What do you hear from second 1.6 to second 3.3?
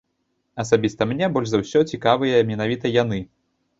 ўсё цікавыя менавіта яны.